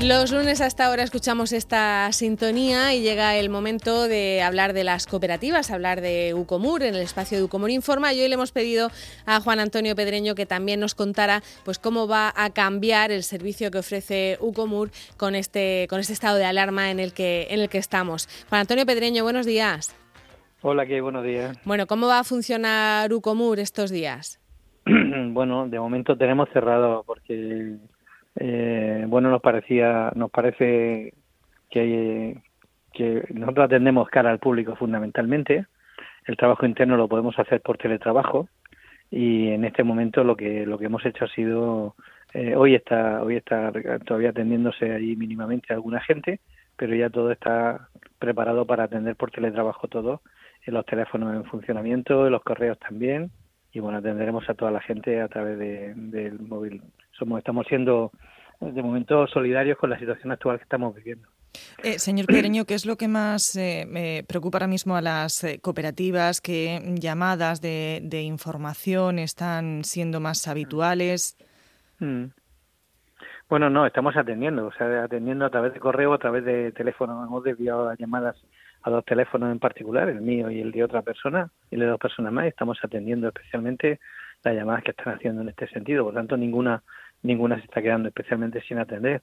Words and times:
Los 0.00 0.30
lunes 0.30 0.60
hasta 0.60 0.86
ahora 0.86 1.02
escuchamos 1.02 1.52
esta 1.52 2.12
sintonía 2.12 2.94
y 2.94 3.02
llega 3.02 3.34
el 3.34 3.50
momento 3.50 4.06
de 4.06 4.42
hablar 4.42 4.72
de 4.72 4.84
las 4.84 5.08
cooperativas, 5.08 5.72
hablar 5.72 6.00
de 6.00 6.34
Ucomur 6.34 6.84
en 6.84 6.94
el 6.94 7.00
espacio 7.02 7.36
de 7.36 7.42
Ucomur 7.42 7.68
Informa. 7.68 8.14
Y 8.14 8.20
hoy 8.20 8.28
le 8.28 8.34
hemos 8.34 8.52
pedido 8.52 8.90
a 9.26 9.40
Juan 9.40 9.58
Antonio 9.58 9.96
Pedreño 9.96 10.36
que 10.36 10.46
también 10.46 10.78
nos 10.78 10.94
contara 10.94 11.42
pues 11.64 11.80
cómo 11.80 12.06
va 12.06 12.32
a 12.36 12.50
cambiar 12.50 13.10
el 13.10 13.24
servicio 13.24 13.72
que 13.72 13.78
ofrece 13.78 14.38
Ucomur 14.40 14.90
con 15.16 15.34
este, 15.34 15.88
con 15.90 15.98
este 15.98 16.12
estado 16.12 16.36
de 16.36 16.44
alarma 16.44 16.92
en 16.92 17.00
el 17.00 17.12
que, 17.12 17.48
en 17.50 17.58
el 17.58 17.68
que 17.68 17.78
estamos. 17.78 18.28
Juan 18.48 18.60
Antonio 18.60 18.86
Pedreño, 18.86 19.24
buenos 19.24 19.46
días. 19.46 19.96
Hola, 20.62 20.86
¿qué? 20.86 21.00
Buenos 21.00 21.24
días. 21.24 21.58
Bueno, 21.64 21.88
¿cómo 21.88 22.06
va 22.06 22.20
a 22.20 22.24
funcionar 22.24 23.12
Ucomur 23.12 23.58
estos 23.58 23.90
días? 23.90 24.40
bueno, 24.86 25.68
de 25.68 25.80
momento 25.80 26.16
tenemos 26.16 26.48
cerrado 26.52 27.02
porque 27.04 27.78
eh, 28.40 29.04
bueno, 29.08 29.30
nos 29.30 29.42
parecía, 29.42 30.12
nos 30.14 30.30
parece 30.30 31.12
que, 31.70 32.40
que 32.92 33.24
nosotros 33.34 33.66
atendemos 33.66 34.08
cara 34.08 34.30
al 34.30 34.38
público 34.38 34.76
fundamentalmente. 34.76 35.66
El 36.26 36.36
trabajo 36.36 36.64
interno 36.64 36.96
lo 36.96 37.08
podemos 37.08 37.38
hacer 37.38 37.60
por 37.60 37.78
teletrabajo 37.78 38.48
y 39.10 39.48
en 39.48 39.64
este 39.64 39.82
momento 39.82 40.22
lo 40.22 40.36
que 40.36 40.66
lo 40.66 40.78
que 40.78 40.84
hemos 40.84 41.04
hecho 41.06 41.24
ha 41.24 41.28
sido 41.28 41.94
eh, 42.34 42.54
hoy 42.54 42.74
está 42.74 43.22
hoy 43.22 43.36
está 43.36 43.72
todavía 44.04 44.30
atendiéndose 44.30 44.92
ahí 44.92 45.16
mínimamente 45.16 45.72
a 45.72 45.76
alguna 45.76 46.00
gente, 46.00 46.40
pero 46.76 46.94
ya 46.94 47.10
todo 47.10 47.32
está 47.32 47.88
preparado 48.18 48.66
para 48.66 48.84
atender 48.84 49.16
por 49.16 49.30
teletrabajo 49.30 49.88
todo, 49.88 50.20
en 50.66 50.74
los 50.74 50.84
teléfonos 50.86 51.34
en 51.34 51.44
funcionamiento, 51.44 52.26
en 52.26 52.32
los 52.32 52.42
correos 52.42 52.78
también 52.78 53.30
y 53.72 53.80
bueno 53.80 53.98
atenderemos 53.98 54.48
a 54.48 54.54
toda 54.54 54.70
la 54.70 54.80
gente 54.80 55.20
a 55.20 55.28
través 55.28 55.58
de, 55.58 55.94
del 55.94 56.38
móvil. 56.40 56.82
Somos 57.18 57.38
estamos 57.38 57.66
siendo 57.66 58.12
de 58.60 58.82
momento 58.82 59.26
solidarios 59.26 59.78
con 59.78 59.90
la 59.90 59.98
situación 59.98 60.32
actual 60.32 60.58
que 60.58 60.64
estamos 60.64 60.94
viviendo. 60.94 61.28
Eh, 61.82 61.98
señor 61.98 62.26
Pedreño, 62.26 62.64
¿qué 62.64 62.74
es 62.74 62.86
lo 62.86 62.96
que 62.96 63.08
más 63.08 63.56
eh, 63.56 63.86
me 63.88 64.24
preocupa 64.26 64.58
ahora 64.58 64.66
mismo 64.66 64.96
a 64.96 65.00
las 65.00 65.44
eh, 65.44 65.60
cooperativas? 65.60 66.40
¿Qué 66.40 66.80
llamadas 66.98 67.60
de, 67.60 68.22
información 68.22 69.18
están 69.18 69.84
siendo 69.84 70.20
más 70.20 70.46
habituales? 70.48 71.36
Mm. 72.00 72.26
Bueno, 73.48 73.70
no, 73.70 73.86
estamos 73.86 74.14
atendiendo, 74.16 74.66
o 74.66 74.72
sea, 74.72 75.04
atendiendo 75.04 75.46
a 75.46 75.50
través 75.50 75.72
de 75.72 75.80
correo, 75.80 76.12
a 76.12 76.18
través 76.18 76.44
de 76.44 76.70
teléfono. 76.72 77.24
Hemos 77.24 77.42
desviado 77.44 77.92
llamadas 77.94 78.36
a 78.82 78.90
dos 78.90 79.04
teléfonos 79.04 79.50
en 79.50 79.58
particular, 79.58 80.08
el 80.08 80.20
mío 80.20 80.50
y 80.50 80.60
el 80.60 80.70
de 80.70 80.84
otra 80.84 81.02
persona, 81.02 81.50
y 81.70 81.76
el 81.76 81.80
de 81.80 81.86
dos 81.86 81.98
personas 81.98 82.32
más. 82.32 82.46
Estamos 82.46 82.78
atendiendo 82.82 83.28
especialmente 83.28 84.00
las 84.44 84.54
llamadas 84.54 84.84
que 84.84 84.90
están 84.90 85.14
haciendo 85.14 85.42
en 85.42 85.48
este 85.48 85.66
sentido. 85.68 86.04
Por 86.04 86.14
tanto, 86.14 86.36
ninguna 86.36 86.82
ninguna 87.22 87.56
se 87.56 87.64
está 87.64 87.82
quedando 87.82 88.08
especialmente 88.08 88.60
sin 88.62 88.78
atender. 88.78 89.22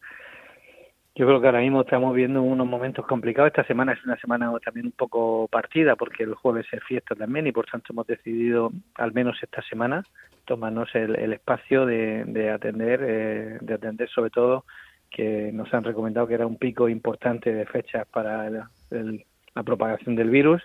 Yo 1.17 1.25
creo 1.25 1.39
que 1.39 1.47
ahora 1.47 1.61
mismo 1.61 1.81
estamos 1.81 2.13
viendo 2.13 2.41
unos 2.43 2.67
momentos 2.67 3.05
complicados. 3.05 3.47
Esta 3.47 3.63
semana 3.63 3.93
es 3.93 4.03
una 4.03 4.17
semana 4.17 4.51
también 4.63 4.87
un 4.87 4.91
poco 4.91 5.47
partida 5.47 5.95
porque 5.95 6.23
el 6.23 6.35
jueves 6.35 6.65
es 6.73 6.83
fiesta 6.83 7.15
también 7.15 7.47
y 7.47 7.53
por 7.53 7.65
tanto 7.67 7.93
hemos 7.93 8.05
decidido, 8.05 8.71
al 8.95 9.13
menos 9.13 9.41
esta 9.41 9.61
semana, 9.61 10.03
tomarnos 10.43 10.93
el, 10.93 11.31
espacio 11.31 11.85
de, 11.85 12.51
atender, 12.53 12.99
eh, 13.01 13.57
de 13.61 13.73
atender 13.73 14.09
sobre 14.09 14.29
todo 14.29 14.65
que 15.09 15.51
nos 15.53 15.73
han 15.73 15.85
recomendado 15.85 16.27
que 16.27 16.33
era 16.33 16.45
un 16.45 16.57
pico 16.57 16.89
importante 16.89 17.53
de 17.53 17.65
fechas 17.65 18.05
para 18.07 18.49
la 18.49 19.63
propagación 19.63 20.17
del 20.17 20.29
virus 20.29 20.61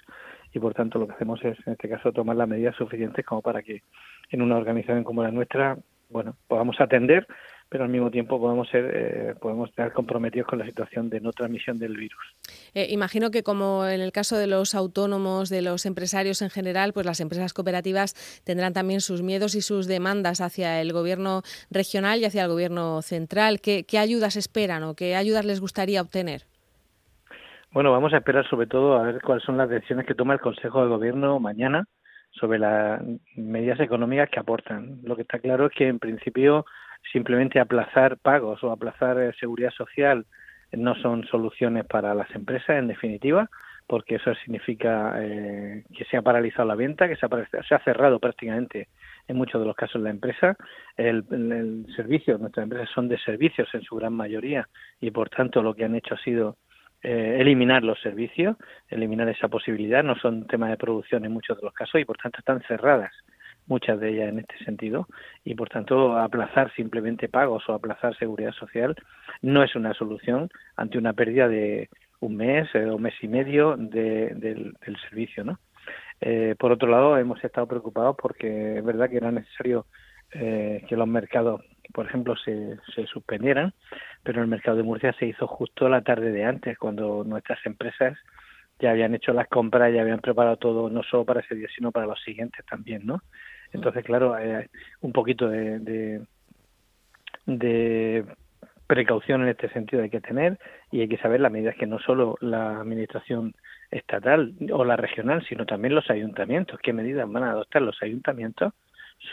y 0.53 0.59
por 0.59 0.75
tanto 0.75 0.99
lo 0.99 1.07
que 1.07 1.15
hacemos 1.15 1.43
es 1.45 1.57
en 1.67 1.75
este 1.75 1.89
caso 1.89 2.13
tomar 2.13 2.35
las 2.35 2.49
medidas 2.49 2.75
suficientes 2.75 3.25
como 3.25 3.41
para 3.43 3.63
que 3.63 3.83
en 4.31 4.43
una 4.43 4.57
organización 4.57 5.05
como 5.05 5.23
la 5.23 5.31
nuestra 5.31 5.79
bueno, 6.11 6.37
podamos 6.49 6.81
atender, 6.81 7.27
pero 7.69 7.85
al 7.85 7.91
mismo 7.91 8.11
tiempo 8.11 8.41
podemos 8.41 8.69
ser, 8.69 8.91
eh, 8.93 9.35
podemos 9.41 9.71
estar 9.71 9.93
comprometidos 9.93 10.49
con 10.49 10.59
la 10.59 10.67
situación 10.67 11.09
de 11.09 11.21
no 11.21 11.33
transmisión 11.33 11.79
del 11.79 11.97
virus. 11.97 12.35
Eh, 12.75 12.89
imagino 12.91 13.31
que 13.31 13.43
como 13.43 13.87
en 13.87 14.01
el 14.01 14.11
caso 14.11 14.37
de 14.37 14.49
los 14.49 14.75
autónomos, 14.75 15.49
de 15.49 15.63
los 15.63 15.87
empresarios 15.87 16.43
en 16.43 16.51
general, 16.51 16.93
pues 16.93 17.07
las 17.07 17.21
empresas 17.21 17.55
cooperativas 17.55 18.43
tendrán 18.45 18.73
también 18.73 19.01
sus 19.01 19.23
miedos 19.23 19.55
y 19.55 19.63
sus 19.63 19.87
demandas 19.87 20.41
hacia 20.41 20.81
el 20.81 20.93
gobierno 20.93 21.43
regional 21.71 22.19
y 22.19 22.25
hacia 22.25 22.43
el 22.43 22.49
gobierno 22.49 23.03
central. 23.03 23.61
¿Qué, 23.61 23.85
qué 23.85 23.99
ayudas 23.99 24.37
esperan 24.37 24.83
o 24.83 24.95
qué 24.95 25.15
ayudas 25.15 25.45
les 25.45 25.61
gustaría 25.61 26.03
obtener? 26.03 26.43
Bueno, 27.73 27.93
vamos 27.93 28.13
a 28.13 28.17
esperar 28.17 28.49
sobre 28.51 28.67
todo 28.67 28.97
a 28.97 29.05
ver 29.05 29.23
cuáles 29.23 29.45
son 29.45 29.57
las 29.57 29.71
decisiones 29.71 30.05
que 30.05 30.17
toma 30.17 30.35
el 30.35 30.41
Consejo 30.41 30.83
de 30.83 30.89
Gobierno 30.89 31.39
mañana 31.39 31.87
sobre 32.31 32.59
las 32.59 33.03
medidas 33.37 33.81
económicas 33.81 34.31
que 34.31 34.41
aportan. 34.41 35.01
Lo 35.03 35.17
que 35.17 35.23
está 35.23 35.39
claro 35.39 35.67
es 35.67 35.73
que 35.73 35.89
en 35.89 35.99
principio 35.99 36.65
simplemente 37.13 37.61
aplazar 37.61 38.19
pagos 38.19 38.63
o 38.63 38.71
aplazar 38.71 39.19
eh, 39.21 39.33
seguridad 39.39 39.71
social 39.71 40.27
no 40.73 40.95
son 40.97 41.25
soluciones 41.27 41.85
para 41.87 42.15
las 42.15 42.31
empresas 42.35 42.79
en 42.79 42.89
definitiva 42.89 43.49
porque 43.91 44.15
eso 44.15 44.33
significa 44.37 45.15
eh, 45.19 45.83
que 45.93 46.05
se 46.05 46.17
ha 46.17 46.23
paralizado 46.23 46.69
la 46.69 46.77
venta, 46.77 47.09
que 47.09 47.17
se 47.17 47.27
ha, 47.27 47.63
se 47.67 47.75
ha, 47.75 47.83
cerrado 47.83 48.21
prácticamente 48.21 48.87
en 49.27 49.37
muchos 49.37 49.61
de 49.61 49.67
los 49.67 49.75
casos 49.75 50.01
la 50.01 50.11
empresa. 50.11 50.57
El, 50.97 51.25
el 51.33 51.87
servicio, 51.97 52.39
nuestras 52.39 52.63
empresas 52.63 52.89
son 52.95 53.09
de 53.09 53.19
servicios 53.19 53.69
en 53.75 53.83
su 53.83 53.97
gran 53.97 54.13
mayoría 54.13 54.69
y 55.01 55.11
por 55.11 55.29
tanto 55.29 55.61
lo 55.61 55.75
que 55.75 55.85
han 55.85 55.97
hecho 55.97 56.15
ha 56.15 56.19
sido 56.19 56.57
eh, 57.03 57.39
eliminar 57.41 57.83
los 57.83 58.01
servicios, 58.01 58.57
eliminar 58.89 59.29
esa 59.29 59.49
posibilidad. 59.49 60.03
No 60.05 60.17
son 60.17 60.47
temas 60.47 60.71
de 60.71 60.77
producción 60.77 61.25
en 61.25 61.33
muchos 61.33 61.57
de 61.59 61.65
los 61.65 61.75
casos 61.75 62.01
y 62.01 62.05
por 62.05 62.17
tanto 62.19 62.39
están 62.39 62.61
cerradas 62.63 63.13
muchas 63.67 64.01
de 64.01 64.11
ellas 64.11 64.29
en 64.31 64.41
este 64.41 64.59
sentido 64.65 65.07
y 65.45 65.55
por 65.55 65.69
tanto 65.69 66.19
aplazar 66.19 66.73
simplemente 66.75 67.29
pagos 67.29 67.69
o 67.69 67.73
aplazar 67.73 68.17
seguridad 68.19 68.53
social 68.53 68.97
no 69.43 69.63
es 69.63 69.77
una 69.77 69.95
solución 69.95 70.51
ante 70.77 70.99
una 70.99 71.13
pérdida 71.13 71.49
de 71.49 71.89
un 72.19 72.37
mes 72.37 72.69
eh, 72.75 72.87
o 72.91 72.99
mes 72.99 73.15
y 73.23 73.29
medio 73.29 73.77
del, 73.77 74.77
servicio, 75.09 75.45
¿no? 75.45 75.59
Eh, 76.21 76.55
por 76.59 76.71
otro 76.73 76.89
lado, 76.89 77.17
hemos 77.17 77.43
estado 77.43 77.67
preocupados 77.67 78.17
porque 78.21 78.77
es 78.79 78.85
verdad 78.85 79.09
que 79.09 79.17
era 79.17 79.31
necesario 79.31 79.87
que 80.31 80.97
los 80.97 81.09
mercados 81.09 81.61
por 81.93 82.07
ejemplo, 82.07 82.37
se, 82.37 82.77
se 82.95 83.07
suspendieran, 83.07 83.73
pero 84.23 84.41
el 84.41 84.49
mercado 84.49 84.77
de 84.77 84.83
Murcia 84.83 85.13
se 85.19 85.27
hizo 85.27 85.47
justo 85.47 85.89
la 85.89 86.03
tarde 86.03 86.31
de 86.31 86.45
antes, 86.45 86.79
cuando 86.79 87.25
nuestras 87.25 87.65
empresas 87.67 88.17
ya 88.79 88.91
habían 88.91 89.15
hecho 89.15 89.33
las 89.33 89.49
compras, 89.49 89.93
ya 89.93 90.03
habían 90.03 90.21
preparado 90.21 90.57
todo, 90.57 90.89
no 90.89 91.03
solo 91.03 91.25
para 91.25 91.41
ese 91.41 91.55
día, 91.55 91.69
sino 91.75 91.93
para 91.93 92.07
los 92.07 92.21
siguientes 92.23 92.65
también, 92.67 93.05
¿no? 93.05 93.23
Entonces, 93.73 94.05
claro, 94.05 94.39
eh, 94.39 94.69
un 95.01 95.13
poquito 95.13 95.49
de, 95.49 95.79
de, 95.81 96.23
de, 97.47 98.25
precaución 98.87 99.43
en 99.43 99.49
este 99.49 99.69
sentido 99.69 100.03
hay 100.03 100.11
que 100.11 100.21
tener 100.21 100.59
y 100.91 101.01
hay 101.01 101.09
que 101.09 101.19
saber 101.19 101.41
las 101.41 101.53
medidas 101.53 101.77
que 101.77 101.87
no 101.87 102.01
solo 102.01 102.37
la 102.41 102.81
administración 102.81 103.55
estatal 103.93 104.55
o 104.73 104.85
la 104.85 104.97
regional, 104.97 105.45
sino 105.49 105.65
también 105.65 105.95
los 105.95 106.11
ayuntamientos, 106.11 106.81
qué 106.83 106.93
medidas 106.93 107.31
van 107.31 107.45
a 107.45 107.53
adoptar 107.53 107.83
los 107.83 108.03
ayuntamientos 108.03 108.73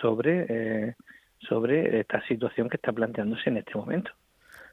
sobre 0.01 0.45
eh, 0.49 0.95
sobre 1.47 1.99
esta 1.99 2.25
situación 2.27 2.69
que 2.69 2.77
está 2.77 2.91
planteándose 2.91 3.49
en 3.49 3.57
este 3.57 3.75
momento. 3.75 4.11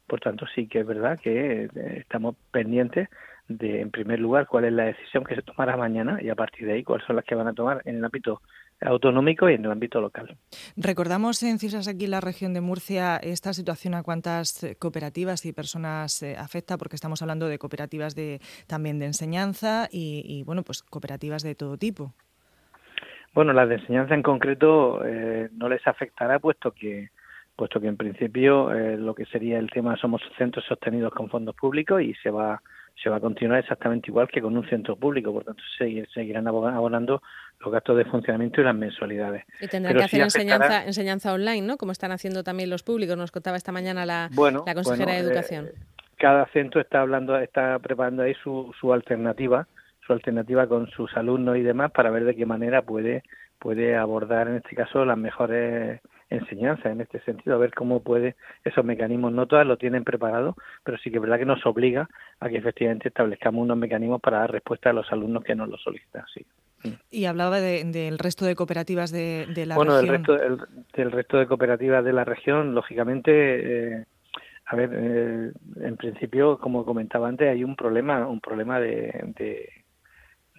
Por 0.06 0.20
tanto, 0.20 0.46
sí 0.54 0.66
que 0.66 0.80
es 0.80 0.86
verdad 0.86 1.18
que 1.18 1.64
eh, 1.64 1.68
estamos 1.98 2.36
pendientes 2.50 3.08
de, 3.48 3.80
en 3.80 3.90
primer 3.90 4.20
lugar, 4.20 4.46
cuál 4.46 4.64
es 4.64 4.72
la 4.72 4.84
decisión 4.84 5.24
que 5.24 5.34
se 5.34 5.42
tomará 5.42 5.76
mañana 5.76 6.18
y 6.22 6.30
a 6.30 6.34
partir 6.34 6.66
de 6.66 6.74
ahí 6.74 6.82
cuáles 6.82 7.06
son 7.06 7.16
las 7.16 7.24
que 7.24 7.34
van 7.34 7.48
a 7.48 7.52
tomar 7.52 7.82
en 7.84 7.96
el 7.96 8.04
ámbito 8.04 8.40
autonómico 8.80 9.48
y 9.48 9.54
en 9.54 9.64
el 9.64 9.70
ámbito 9.70 10.00
local. 10.00 10.36
Recordamos 10.76 11.42
en 11.42 11.58
cifras 11.58 11.88
aquí 11.88 12.06
la 12.06 12.20
región 12.20 12.54
de 12.54 12.60
Murcia 12.60 13.16
esta 13.16 13.52
situación 13.52 13.94
a 13.94 14.02
cuántas 14.02 14.66
cooperativas 14.78 15.44
y 15.46 15.52
personas 15.52 16.22
eh, 16.22 16.36
afecta, 16.36 16.76
porque 16.76 16.96
estamos 16.96 17.22
hablando 17.22 17.48
de 17.48 17.58
cooperativas 17.58 18.14
de 18.14 18.40
también 18.66 18.98
de 18.98 19.06
enseñanza 19.06 19.88
y, 19.90 20.22
y 20.26 20.42
bueno, 20.42 20.62
pues 20.62 20.82
cooperativas 20.82 21.42
de 21.42 21.54
todo 21.54 21.76
tipo. 21.76 22.14
Bueno, 23.34 23.52
las 23.52 23.68
de 23.68 23.76
enseñanza 23.76 24.14
en 24.14 24.22
concreto 24.22 25.04
eh, 25.04 25.48
no 25.52 25.68
les 25.68 25.86
afectará 25.86 26.38
puesto 26.38 26.70
que 26.70 27.10
puesto 27.56 27.80
que 27.80 27.86
en 27.86 27.96
principio 27.96 28.72
eh, 28.72 28.96
lo 28.96 29.14
que 29.14 29.26
sería 29.26 29.58
el 29.58 29.70
tema 29.70 29.96
somos 29.96 30.20
centros 30.36 30.64
sostenidos 30.64 31.12
con 31.12 31.28
fondos 31.28 31.54
públicos 31.54 32.02
y 32.02 32.14
se 32.14 32.30
va 32.30 32.60
se 33.02 33.10
va 33.10 33.16
a 33.16 33.20
continuar 33.20 33.58
exactamente 33.58 34.08
igual 34.08 34.28
que 34.28 34.40
con 34.40 34.56
un 34.56 34.66
centro 34.68 34.96
público, 34.96 35.32
por 35.32 35.44
tanto 35.44 35.62
seguirán 36.14 36.46
abonando 36.46 37.22
los 37.60 37.72
gastos 37.72 37.96
de 37.96 38.04
funcionamiento 38.04 38.60
y 38.60 38.64
las 38.64 38.74
mensualidades. 38.74 39.44
Y 39.60 39.66
tendrán 39.66 39.96
que 39.96 40.04
hacer 40.04 40.20
enseñanza 40.20 40.84
enseñanza 40.84 41.32
online, 41.32 41.62
¿no? 41.62 41.76
Como 41.76 41.90
están 41.90 42.12
haciendo 42.12 42.44
también 42.44 42.70
los 42.70 42.84
públicos, 42.84 43.16
nos 43.16 43.32
contaba 43.32 43.56
esta 43.56 43.72
mañana 43.72 44.06
la, 44.06 44.30
la 44.64 44.74
consejera 44.74 45.12
de 45.12 45.18
eh, 45.18 45.22
Educación. 45.22 45.70
cada 46.18 46.46
centro 46.46 46.80
está 46.80 47.00
hablando, 47.00 47.36
está 47.36 47.78
preparando 47.80 48.22
ahí 48.22 48.34
su, 48.42 48.72
su 48.78 48.92
alternativa 48.92 49.66
su 50.06 50.12
alternativa 50.12 50.66
con 50.66 50.88
sus 50.88 51.16
alumnos 51.16 51.56
y 51.56 51.62
demás 51.62 51.90
para 51.92 52.10
ver 52.10 52.24
de 52.24 52.36
qué 52.36 52.46
manera 52.46 52.82
puede 52.82 53.22
puede 53.58 53.96
abordar 53.96 54.48
en 54.48 54.56
este 54.56 54.76
caso 54.76 55.04
las 55.04 55.16
mejores 55.16 56.00
enseñanzas 56.30 56.86
en 56.86 57.00
este 57.00 57.20
sentido, 57.20 57.56
a 57.56 57.58
ver 57.58 57.72
cómo 57.72 58.02
puede 58.02 58.36
esos 58.64 58.84
mecanismos, 58.84 59.32
no 59.32 59.46
todas 59.46 59.66
lo 59.66 59.76
tienen 59.76 60.04
preparado, 60.04 60.56
pero 60.82 60.98
sí 60.98 61.10
que 61.10 61.16
es 61.16 61.22
verdad 61.22 61.38
que 61.38 61.44
nos 61.44 61.64
obliga 61.66 62.08
a 62.40 62.48
que 62.48 62.56
efectivamente 62.56 63.08
establezcamos 63.08 63.62
unos 63.62 63.76
mecanismos 63.76 64.20
para 64.20 64.38
dar 64.40 64.52
respuesta 64.52 64.90
a 64.90 64.92
los 64.92 65.10
alumnos 65.12 65.44
que 65.44 65.54
nos 65.54 65.68
lo 65.68 65.78
solicitan. 65.78 66.24
Sí. 66.32 66.44
Y 67.10 67.24
hablaba 67.24 67.60
del 67.60 68.18
resto 68.18 68.44
de 68.44 68.54
cooperativas 68.54 69.10
de, 69.10 69.46
la 69.48 69.74
región. 69.74 69.76
Bueno, 69.76 69.96
del 69.96 70.08
resto, 70.08 70.36
del 70.94 71.12
resto 71.12 71.38
de 71.38 71.46
cooperativas 71.46 72.04
de 72.04 72.12
la 72.12 72.24
región, 72.24 72.74
lógicamente, 72.74 73.94
eh, 73.96 74.04
a 74.66 74.76
ver, 74.76 74.90
eh, 74.92 75.52
en 75.80 75.96
principio, 75.96 76.58
como 76.58 76.84
comentaba 76.84 77.28
antes, 77.28 77.48
hay 77.48 77.64
un 77.64 77.76
problema, 77.76 78.28
un 78.28 78.40
problema 78.40 78.78
de, 78.80 79.70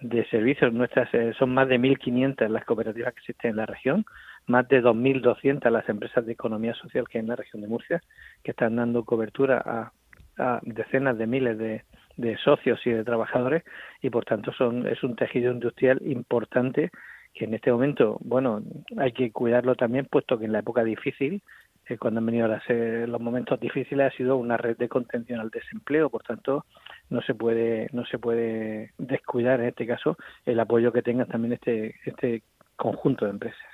de, 0.08 0.24
servicios. 0.30 0.72
Nuestras 0.72 1.12
eh, 1.14 1.32
son 1.38 1.54
más 1.54 1.68
de 1.68 1.78
1.500 1.78 2.48
las 2.48 2.64
cooperativas 2.64 3.14
que 3.14 3.20
existen 3.20 3.50
en 3.52 3.56
la 3.56 3.66
región, 3.66 4.04
más 4.46 4.68
de 4.68 4.82
2.200 4.82 5.70
las 5.70 5.88
empresas 5.88 6.24
de 6.26 6.32
economía 6.32 6.74
social 6.74 7.06
que 7.08 7.18
hay 7.18 7.22
en 7.22 7.28
la 7.28 7.36
región 7.36 7.62
de 7.62 7.68
Murcia, 7.68 8.02
que 8.42 8.52
están 8.52 8.76
dando 8.76 9.04
cobertura 9.04 9.62
a, 9.64 9.92
a 10.38 10.60
decenas 10.62 11.18
de 11.18 11.26
miles 11.26 11.58
de, 11.58 11.82
de 12.16 12.36
socios 12.38 12.80
y 12.86 12.90
de 12.90 13.04
trabajadores 13.04 13.64
y 14.02 14.10
por 14.10 14.24
tanto 14.24 14.52
son 14.52 14.86
es 14.86 15.02
un 15.02 15.16
tejido 15.16 15.52
industrial 15.52 16.00
importante 16.04 16.90
que 17.34 17.44
en 17.44 17.54
este 17.54 17.70
momento, 17.70 18.16
bueno, 18.22 18.62
hay 18.96 19.12
que 19.12 19.30
cuidarlo 19.30 19.74
también, 19.74 20.06
puesto 20.06 20.38
que 20.38 20.46
en 20.46 20.52
la 20.52 20.60
época 20.60 20.82
difícil, 20.82 21.42
eh, 21.88 21.98
cuando 21.98 22.18
han 22.18 22.26
venido 22.26 22.48
los 22.48 23.20
momentos 23.20 23.60
difíciles, 23.60 24.12
ha 24.12 24.16
sido 24.16 24.36
una 24.36 24.56
red 24.56 24.76
de 24.76 24.88
contención 24.88 25.40
al 25.40 25.50
desempleo, 25.50 26.10
por 26.10 26.22
tanto, 26.22 26.64
no 27.10 27.22
se 27.22 27.34
puede 27.34 27.88
no 27.92 28.04
se 28.06 28.18
puede 28.18 28.92
descuidar 28.98 29.60
en 29.60 29.68
este 29.68 29.86
caso 29.86 30.16
el 30.44 30.58
apoyo 30.58 30.92
que 30.92 31.02
tenga 31.02 31.24
también 31.26 31.54
este 31.54 31.94
este 32.04 32.42
conjunto 32.76 33.24
de 33.24 33.30
empresas. 33.32 33.66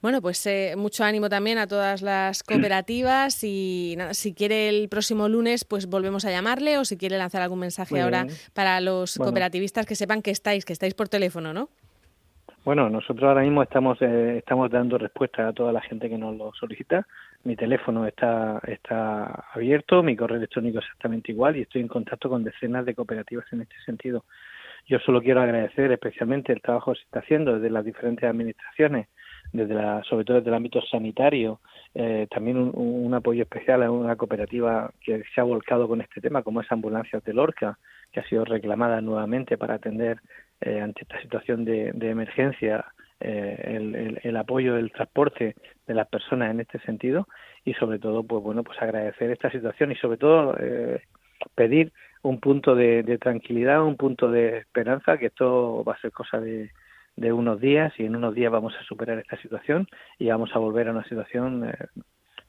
Bueno, 0.00 0.22
pues 0.22 0.46
eh, 0.46 0.74
mucho 0.76 1.02
ánimo 1.02 1.28
también 1.28 1.58
a 1.58 1.66
todas 1.66 2.02
las 2.02 2.42
cooperativas 2.44 3.42
y 3.42 3.94
nada, 3.96 4.14
si 4.14 4.32
quiere 4.32 4.68
el 4.68 4.88
próximo 4.88 5.28
lunes, 5.28 5.64
pues 5.64 5.86
volvemos 5.86 6.24
a 6.24 6.30
llamarle 6.30 6.78
o 6.78 6.84
si 6.84 6.96
quiere 6.96 7.18
lanzar 7.18 7.42
algún 7.42 7.58
mensaje 7.60 8.00
ahora 8.00 8.26
para 8.52 8.80
los 8.80 9.16
cooperativistas 9.16 9.86
que 9.86 9.96
sepan 9.96 10.22
que 10.22 10.30
estáis, 10.30 10.64
que 10.64 10.72
estáis 10.72 10.94
por 10.94 11.08
teléfono, 11.08 11.52
¿no? 11.52 11.68
Bueno, 12.64 12.88
nosotros 12.88 13.28
ahora 13.28 13.42
mismo 13.42 13.62
estamos 13.62 14.00
eh, 14.00 14.38
estamos 14.38 14.70
dando 14.70 14.96
respuesta 14.96 15.46
a 15.48 15.52
toda 15.52 15.70
la 15.70 15.82
gente 15.82 16.08
que 16.08 16.16
nos 16.16 16.34
lo 16.34 16.50
solicita. 16.54 17.06
Mi 17.44 17.56
teléfono 17.56 18.06
está 18.06 18.58
está 18.66 19.44
abierto, 19.52 20.02
mi 20.02 20.16
correo 20.16 20.38
electrónico 20.38 20.78
exactamente 20.78 21.30
igual 21.30 21.56
y 21.56 21.62
estoy 21.62 21.82
en 21.82 21.88
contacto 21.88 22.30
con 22.30 22.42
decenas 22.42 22.86
de 22.86 22.94
cooperativas 22.94 23.44
en 23.52 23.60
este 23.60 23.76
sentido. 23.84 24.24
Yo 24.86 24.98
solo 25.00 25.20
quiero 25.20 25.42
agradecer 25.42 25.92
especialmente 25.92 26.54
el 26.54 26.62
trabajo 26.62 26.92
que 26.92 27.00
se 27.00 27.04
está 27.04 27.20
haciendo 27.20 27.54
desde 27.54 27.68
las 27.68 27.84
diferentes 27.84 28.24
administraciones 28.24 29.08
desde 29.54 29.74
la, 29.74 30.02
sobre 30.02 30.24
todo 30.24 30.38
desde 30.38 30.50
el 30.50 30.56
ámbito 30.56 30.82
sanitario, 30.82 31.60
eh, 31.94 32.26
también 32.28 32.56
un, 32.58 33.14
apoyo 33.14 33.42
especial 33.42 33.82
a 33.82 33.90
una 33.90 34.16
cooperativa 34.16 34.90
que 35.00 35.22
se 35.32 35.40
ha 35.40 35.44
volcado 35.44 35.86
con 35.86 36.00
este 36.00 36.20
tema, 36.20 36.42
como 36.42 36.60
es 36.60 36.72
Ambulancias 36.72 37.22
de 37.24 37.32
Lorca, 37.32 37.78
que 38.14 38.20
ha 38.20 38.28
sido 38.28 38.44
reclamada 38.44 39.00
nuevamente 39.00 39.58
para 39.58 39.74
atender 39.74 40.20
eh, 40.60 40.80
ante 40.80 41.02
esta 41.02 41.20
situación 41.20 41.64
de, 41.64 41.90
emergencia 42.00 42.86
eh, 43.20 43.62
el, 43.66 44.20
el, 44.22 44.36
apoyo 44.36 44.76
del 44.76 44.92
transporte 44.92 45.56
de 45.86 45.94
las 45.94 46.06
personas 46.08 46.52
en 46.52 46.60
este 46.60 46.78
sentido. 46.80 47.26
Y 47.64 47.74
sobre 47.74 47.98
todo, 47.98 48.22
pues 48.22 48.42
bueno, 48.42 48.62
pues 48.62 48.80
agradecer 48.80 49.30
esta 49.30 49.50
situación 49.50 49.92
y 49.92 49.96
sobre 49.96 50.16
todo 50.16 50.56
pedir 51.54 51.92
un 52.22 52.40
punto 52.40 52.74
de, 52.74 53.02
de 53.02 53.18
tranquilidad, 53.18 53.82
un 53.82 53.96
punto 53.96 54.30
de 54.30 54.58
esperanza, 54.58 55.18
que 55.18 55.26
esto 55.26 55.84
va 55.84 55.94
a 55.94 56.00
ser 56.00 56.12
cosa 56.12 56.40
de 56.40 56.70
de 57.16 57.32
unos 57.32 57.60
días 57.60 57.92
y 57.98 58.04
en 58.04 58.16
unos 58.16 58.34
días 58.34 58.50
vamos 58.50 58.74
a 58.78 58.84
superar 58.84 59.18
esta 59.18 59.40
situación 59.40 59.86
y 60.18 60.28
vamos 60.28 60.50
a 60.54 60.58
volver 60.58 60.88
a 60.88 60.92
una 60.92 61.04
situación 61.04 61.68
eh, 61.68 61.74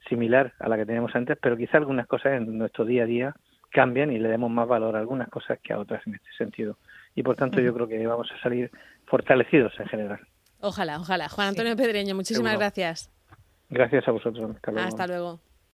similar 0.08 0.52
a 0.58 0.68
la 0.68 0.76
que 0.76 0.86
teníamos 0.86 1.14
antes, 1.14 1.38
pero 1.40 1.56
quizá 1.56 1.78
algunas 1.78 2.06
cosas 2.06 2.34
en 2.34 2.58
nuestro 2.58 2.84
día 2.84 3.04
a 3.04 3.06
día 3.06 3.34
cambian 3.76 4.10
y 4.10 4.18
le 4.18 4.30
demos 4.30 4.50
más 4.50 4.66
valor 4.66 4.96
a 4.96 5.00
algunas 5.00 5.28
cosas 5.28 5.58
que 5.62 5.74
a 5.74 5.78
otras 5.78 6.00
en 6.06 6.14
este 6.14 6.28
sentido. 6.38 6.78
Y 7.14 7.22
por 7.22 7.36
tanto 7.36 7.60
yo 7.60 7.74
creo 7.74 7.86
que 7.86 8.06
vamos 8.06 8.26
a 8.32 8.42
salir 8.42 8.70
fortalecidos 9.04 9.78
en 9.78 9.86
general. 9.86 10.20
Ojalá, 10.60 10.98
ojalá. 10.98 11.28
Juan 11.28 11.48
Antonio 11.48 11.76
Pedreño, 11.76 12.14
muchísimas 12.14 12.56
gracias. 12.56 13.10
Gracias 13.68 14.08
a 14.08 14.12
vosotros. 14.12 14.56
Hasta 14.78 15.06
luego. 15.06 15.40